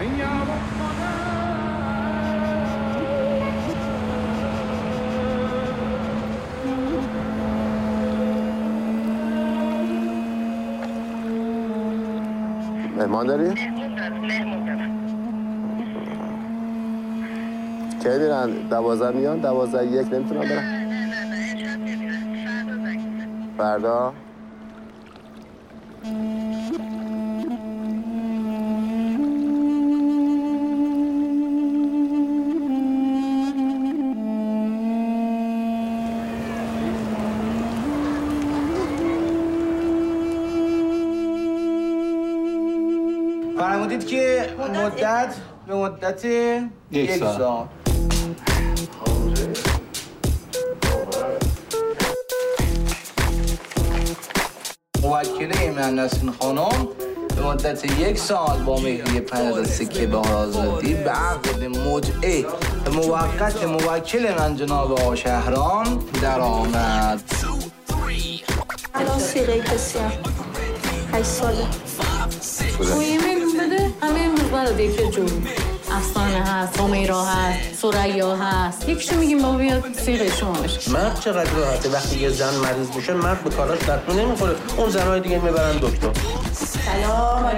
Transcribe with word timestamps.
مهمان 0.00 0.46
داری؟ 13.26 13.54
کی 18.02 18.08
میرن؟ 18.08 18.50
دوازه 18.70 19.10
میان؟ 19.10 19.40
دوازه 19.40 19.86
یک 19.86 20.12
نمی‌تونم 20.12 20.40
برن؟ 20.40 20.90
فردا 23.58 24.12
فرمودید 43.60 44.06
که 44.06 44.48
مدت 44.74 45.34
به 45.66 45.74
مدت 45.74 46.24
یک 46.90 47.16
سال. 47.16 47.68
موکله 55.02 55.70
من 55.70 55.94
نسرین 55.94 56.32
خانم 56.40 56.88
به 57.36 57.46
مدت 57.46 58.00
یک 58.00 58.18
سال 58.18 58.62
با 58.62 58.76
مهریه 58.76 59.20
پنج 59.20 59.66
سکه 59.66 60.06
به 60.06 60.16
آزادی 60.16 60.94
به 60.94 61.10
عقد 61.10 61.64
مدعه 61.64 62.46
موقت 62.94 63.64
موکل 63.64 64.34
من 64.38 64.56
جناب 64.56 64.92
آقا 64.92 65.14
شهرام 65.14 66.04
در 66.22 66.40
آمد. 66.40 67.22
الان 68.94 69.18
سیغه 69.18 69.60
کسی 69.60 69.98
هم 69.98 70.12
هشت 71.12 71.24
ساله. 71.24 71.66
برای 74.52 74.88
دیگه 74.88 75.06
جون. 75.10 75.46
افسانه 75.92 76.42
هست 76.42 76.80
همیرا 76.80 77.24
هست 77.24 77.58
سریا 77.82 78.36
هست. 78.36 78.88
یکیشو 78.88 79.16
میگیم 79.16 79.42
بابا؟ 79.42 79.58
بیاد 79.58 79.84
سیغه 80.04 80.30
شما 80.30 80.52
بشه 80.52 80.92
مرد 80.92 81.20
چقدر 81.20 81.50
راحته؟ 81.50 81.90
وقتی 81.90 82.18
یه 82.18 82.28
زن 82.28 82.54
مریض 82.54 82.96
میشه 82.96 83.14
مرد 83.14 83.44
به 83.44 83.50
کاراش 83.50 83.78
دستور 83.78 84.14
نمی‌خوره. 84.14 84.54
اون 84.76 84.90
زنهای 84.90 85.20
دیگه 85.20 85.38
می‌برن 85.38 85.76
دکتر. 85.76 86.10
سلام 86.52 87.50